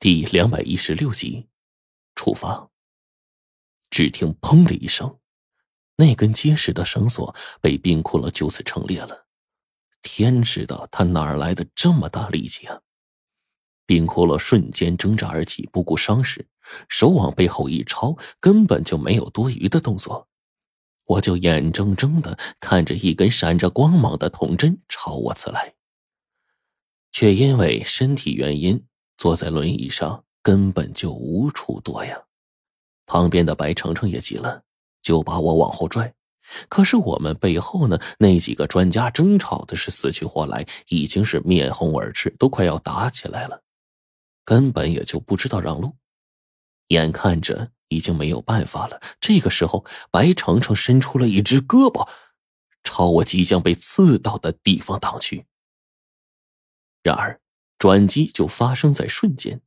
[0.00, 1.46] 第两百一十六集，
[2.14, 2.70] 出发。
[3.90, 5.18] 只听“砰”的一声，
[5.96, 9.26] 那根结实的绳索被冰窟窿就此撑裂了。
[10.00, 12.80] 天知道他哪来的这么大力气啊！
[13.84, 16.48] 冰窟窿瞬间挣扎而起，不顾伤势，
[16.88, 20.30] 手往背后一抄，根本就没有多余的动作。
[21.08, 25.74] 我就眼睁睁的看着一根闪着光芒的铜针朝我刺来，
[27.12, 28.86] 却因为身体原因。
[29.20, 32.18] 坐在轮椅上根本就无处躲呀，
[33.04, 34.62] 旁边的白程程也急了，
[35.02, 36.14] 就把我往后拽。
[36.70, 43.62] 可是我们背后呢，那几个专家争吵的是死去活来，已经是面红耳赤，都快要打起来了，
[44.42, 45.94] 根本也就不知道让路。
[46.88, 52.08] 眼看着已经没有办法了，这个时候，白程程伸出了一只胳膊，
[52.82, 55.44] 朝我即将被刺到的地方挡去。
[57.02, 57.38] 然而。
[57.80, 59.62] 转机就发生在瞬间，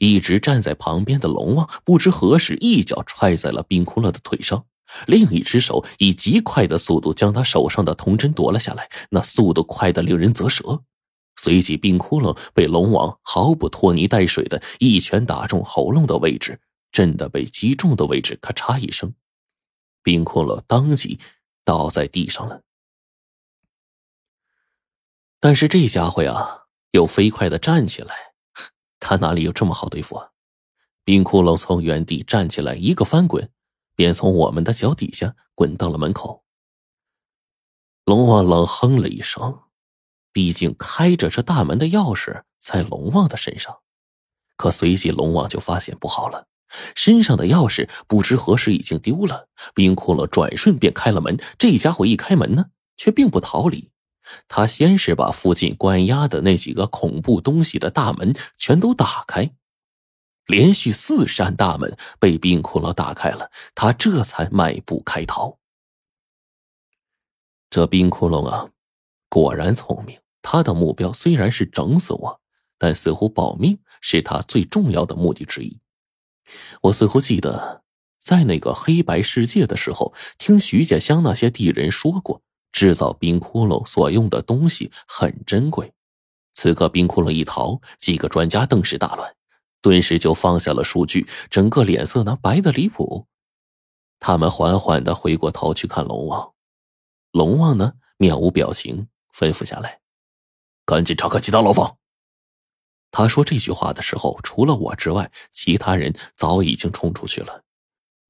[0.00, 4.64] 一直站在旁边的龙王不知何时一脚踹在了冰窟窿的腿上，
[5.06, 10.82] 另一只手以极快的速度将他手上的铜针夺了下来，那速度快得令人啧舌。
[11.36, 16.58] 随即，冰窟窿被龙王毫不拖泥带水的一拳打中喉咙的位置，
[16.90, 19.12] 震得被击中的位置咔嚓一声，
[20.02, 21.20] 冰窟窿当即
[21.62, 22.62] 倒在地上了。
[25.38, 26.63] 但是这家伙呀！
[26.94, 28.14] 又飞快的站起来，
[29.00, 30.28] 他哪里有这么好对付啊？
[31.02, 33.50] 冰窟窿从原地站起来，一个翻滚，
[33.96, 36.44] 便从我们的脚底下滚到了门口。
[38.04, 39.62] 龙王冷哼了一声，
[40.32, 43.78] 毕竟开着这大门的钥匙在龙王的身上，
[44.56, 46.46] 可随即龙王就发现不好了，
[46.94, 49.48] 身上的钥匙不知何时已经丢了。
[49.74, 53.90] 冰窟窿转瞬便开了门，这家伙一开门呢，却并不逃离。
[54.48, 59.54] 他先是把附近关押的那几个恐怖东西的大门全都打开，
[60.46, 65.58] 连续四扇大门被冰窟窿打开了，他这才迈步开逃。
[67.70, 68.70] 这冰窟窿啊，
[69.28, 70.18] 果然聪明。
[70.46, 72.40] 他的目标虽然是整死我，
[72.76, 75.80] 但似乎保命是他最重要的目的之一。
[76.82, 77.82] 我似乎记得，
[78.20, 82.42] 在那个黑白世界的时候，听徐家乡那些地人说过。
[82.74, 85.94] 制造冰窟窿所用的东西很珍贵，
[86.54, 89.32] 此刻冰窟窿一逃，几个专家顿时大乱，
[89.80, 93.28] 顿时就放下了数据，整个脸色呢白的离谱。
[94.18, 96.52] 他们缓缓的回过头去看龙王，
[97.30, 100.00] 龙王呢面无表情，吩咐下来
[100.84, 101.98] ：“赶紧查看其他牢房。”
[103.12, 107.63] 他说这句话的时候，除了我之外，其他人早已经冲出去了。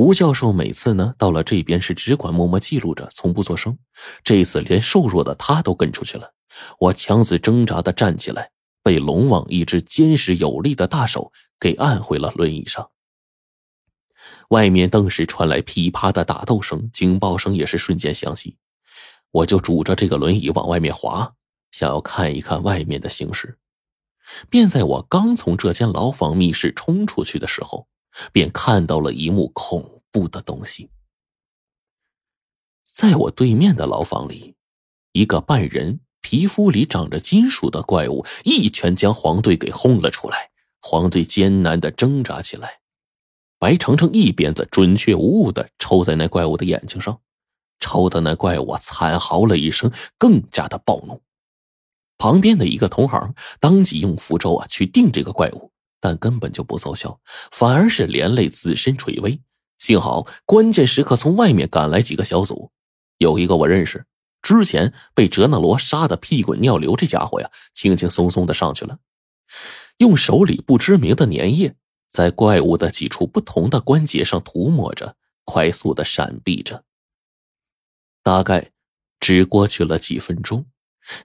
[0.00, 3.76] 吴教授每次呢到了这边是只管默默记录着，从不作声。
[4.24, 6.32] 这次连瘦弱的他都跟出去了。
[6.78, 8.50] 我强自挣扎的站起来，
[8.82, 12.90] 被龙王一只坚实有力的大手给按回了轮椅上。
[14.48, 18.56] 外面顿时传来噼啪的打斗声，警报声也是瞬间响起。
[19.30, 21.34] 我就拄着这个轮椅往外面滑，
[21.72, 23.58] 想要看一看外面的形势。
[24.48, 27.86] 便在我刚从这间牢房密室冲出去的时候。
[28.32, 30.90] 便看到了一幕恐怖的东西，
[32.84, 34.56] 在我对面的牢房里，
[35.12, 40.50] 一个半人、皮肤里长着金属的怪物一拳将黄队给轰了出来。
[40.82, 42.80] 黄队艰难的挣扎起来，
[43.58, 47.20] 白程程一鞭子准确无误的抽在那怪物的眼睛上，
[47.78, 51.20] 抽的那怪物惨嚎了一声，更加的暴怒。
[52.16, 55.70] 旁边的一个同行当即用符咒啊去定这个怪物。
[56.00, 57.20] 但根本就不奏效，
[57.52, 59.40] 反而是连累自身垂危。
[59.78, 62.72] 幸好关键时刻从外面赶来几个小组，
[63.18, 64.06] 有一个我认识，
[64.42, 68.98] 之前被哲那罗杀的屁滚尿流，这家伙呀，轻轻松松的上去了，
[69.98, 71.76] 用手里不知名的粘液
[72.10, 76.84] 在怪物的几处不同的关节上涂抹着，快速的闪避着。
[78.22, 78.72] 大概
[79.18, 80.66] 只过去了几分钟，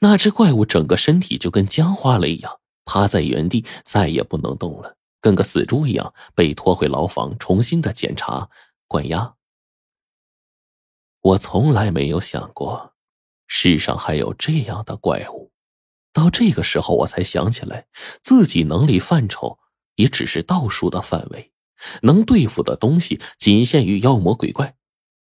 [0.00, 2.60] 那只怪物整个身体就跟僵化了一样。
[2.84, 8.48] 趴在原地，再也不能动了，跟个死猪一样，被拖回牢房，重新的检查、
[8.86, 9.34] 关押。
[11.20, 12.94] 我从来没有想过，
[13.46, 15.52] 世上还有这样的怪物。
[16.12, 17.86] 到这个时候，我才想起来，
[18.20, 19.58] 自己能力范畴
[19.94, 21.52] 也只是道术的范围，
[22.02, 24.76] 能对付的东西仅限于妖魔鬼怪。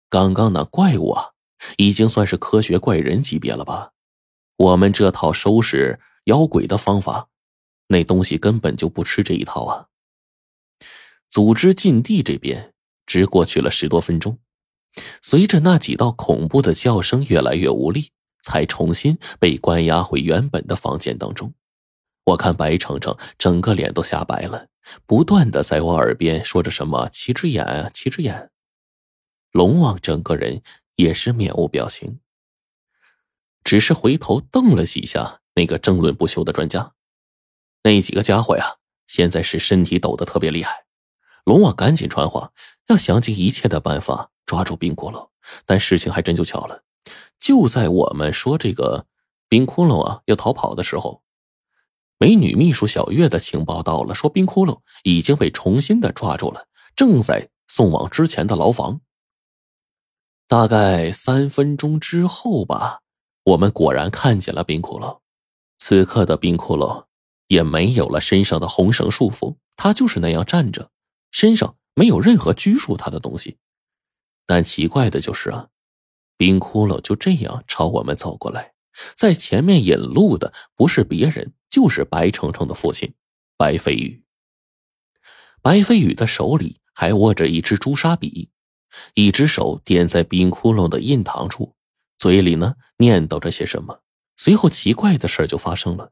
[0.09, 1.31] 刚刚那怪物啊，
[1.77, 3.91] 已经算是科学怪人级别了吧？
[4.55, 7.27] 我们这套收拾妖鬼的方法。
[7.89, 9.87] 那东西根本就不吃这一套啊！
[11.29, 12.73] 组织禁地这边
[13.07, 14.37] 只过去了十多分钟，
[15.21, 18.11] 随着那几道恐怖的叫声越来越无力，
[18.43, 21.53] 才重新被关押回原本的房间当中。
[22.25, 24.67] 我看白程程整个脸都吓白了，
[25.07, 28.51] 不断的在我耳边说着什么“七只眼啊，七只眼”。
[29.51, 30.61] 龙王整个人
[30.95, 32.19] 也是面无表情，
[33.63, 36.93] 只是回头瞪了几下那个争论不休的专家。
[37.83, 38.75] 那几个家伙呀，
[39.07, 40.85] 现在是身体抖得特别厉害。
[41.45, 42.51] 龙王赶紧传话，
[42.87, 45.29] 要想尽一切的办法抓住冰骷髅。
[45.65, 46.83] 但事情还真就巧了，
[47.39, 49.07] 就在我们说这个
[49.47, 51.23] 冰骷髅啊要逃跑的时候。
[52.19, 58.99] 美女秘书小月的情报到了，说冰窟窿已经被重新的抓住了，正在送往之前的牢房。
[60.47, 62.99] 大概三分钟之后吧，
[63.43, 65.21] 我们果然看见了冰窟窿。
[65.77, 67.05] 此刻的冰窟窿
[67.49, 70.89] 也没有了身上的红绳束缚，他就是那样站着，
[71.29, 73.57] 身上没有任何拘束他的东西。
[74.47, 75.67] 但奇怪的就是啊，
[76.37, 78.71] 冰窟窿就这样朝我们走过来，
[79.15, 81.53] 在前面引路的不是别人。
[81.71, 83.13] 就是白程程的父亲，
[83.55, 84.23] 白飞宇。
[85.61, 88.49] 白飞宇的手里还握着一支朱砂笔，
[89.13, 91.75] 一只手点在冰窟窿的印堂处，
[92.17, 94.01] 嘴里呢念叨着些什么。
[94.35, 96.11] 随后，奇怪的事就发生了：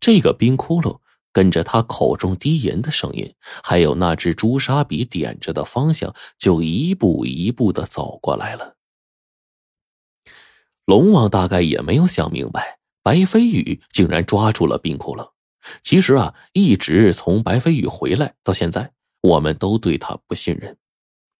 [0.00, 1.00] 这个冰窟窿
[1.32, 8.76] 跟着他口中低吟的声音，还有那只朱砂笔点着的方向，就一步一步的走过来了。
[10.84, 12.78] 龙王大概也没有想明白。
[13.02, 15.32] 白飞宇竟然抓住了冰窟窿。
[15.82, 20.78] 其实啊，一直从白飞宇回来到现在，我们都对他不信任。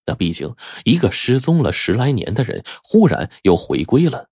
[0.04, 0.54] 那毕竟
[0.84, 4.28] 一个失踪了十来年的人，忽然又回归了。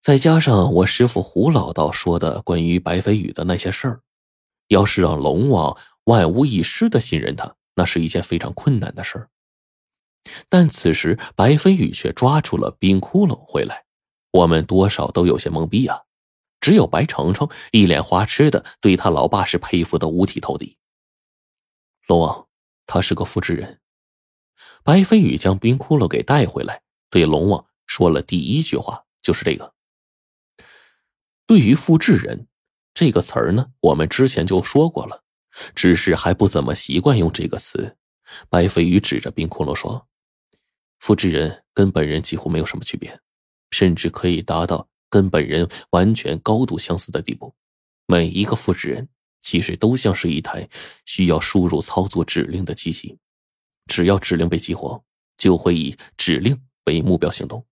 [0.00, 4.00] 再加上我师傅胡老道说的关于白飞宇的那些事儿，
[4.68, 9.28] 要是让龙王万无一失的信任他，那是一件非常困难的事儿。
[10.48, 13.84] 但此时白飞宇却抓住了冰窟窿回来，
[14.30, 16.00] 我们多少都有些懵逼啊。
[16.60, 20.78] 只有白程程一脸花痴的对他老爸是佩服的五体投地。
[22.06, 22.48] 龙王，
[22.86, 23.80] 他是个复制人。
[24.82, 29.74] 白飞宇将冰窟窿给带回来，对龙王说了第一句话，就是这个。
[31.50, 32.46] 对于复制人
[32.94, 35.24] 这个词儿呢，我们之前就说过了，
[35.74, 37.96] 只是还不怎么习惯用这个词。
[38.48, 40.06] 白飞宇指着冰窟窿说
[41.00, 43.18] ：“复制人跟本人几乎没有什么区别，
[43.72, 47.52] 甚至可以达到。”跟本人完全高度相似的地步，
[48.06, 49.08] 每一个复制人
[49.42, 50.68] 其实都像是一台
[51.04, 53.18] 需要输入操作指令的机器，
[53.86, 55.02] 只要指令被激活，
[55.36, 57.66] 就会以指令为目标行动。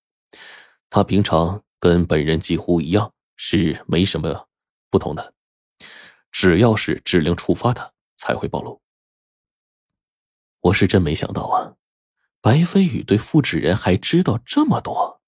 [0.90, 4.48] 他平常跟本人几乎一样，是没什么
[4.90, 5.32] 不同的，
[6.30, 8.82] 只要是指令触发的才会暴露。
[10.60, 11.76] 我是真没想到啊，
[12.40, 15.22] 白飞宇对复制人还知道这么多。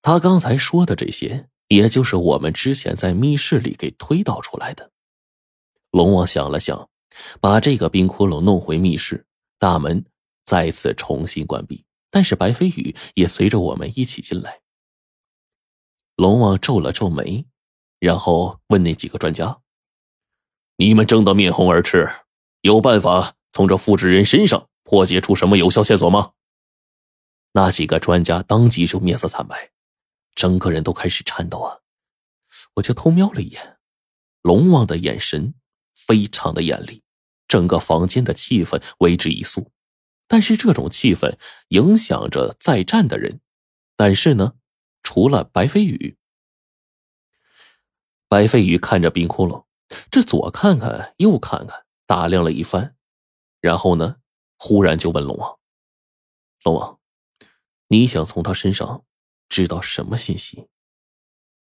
[0.00, 4.90] 他刚才说的这些，也就是我们之前在密室里给推导出来的。
[5.90, 6.88] 龙王想了想，
[7.42, 9.26] 把这个冰窟窿弄回密室，
[9.58, 10.06] 大门
[10.46, 11.84] 再次重新关闭。
[12.10, 14.61] 但是白飞宇也随着我们一起进来。
[16.16, 17.46] 龙王皱了皱眉，
[17.98, 19.60] 然后问那几个专家
[20.76, 22.10] ：“你们争得面红耳赤，
[22.60, 26.32] 有办法从这复制人身上破解出什么有效线索吗？”
[27.54, 29.70] 那几个专家当即就面色惨白。
[30.34, 31.80] 整个人都开始颤抖啊！
[32.76, 33.76] 我就偷瞄了一眼，
[34.40, 35.52] 龙王的眼神
[35.94, 37.02] 非常的严厉，
[37.46, 39.70] 整个房间的气氛为之一肃。
[40.26, 41.36] 但是这种气氛
[41.68, 43.42] 影响着在战的人，
[43.94, 44.54] 但是呢，
[45.02, 46.16] 除了白飞宇，
[48.28, 49.66] 白飞宇看着冰窟窿，
[50.10, 52.96] 这左看看右看看，打量了一番，
[53.60, 54.16] 然后呢，
[54.58, 55.58] 忽然就问龙王
[56.64, 57.00] ：“龙王，
[57.88, 59.04] 你想从他身上？”
[59.48, 60.70] 知道什么信息？